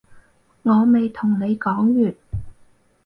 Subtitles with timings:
[0.63, 2.15] 我未同你講完